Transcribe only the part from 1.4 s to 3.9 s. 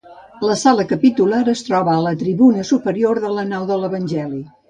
es troba a la tribuna superior de la nau de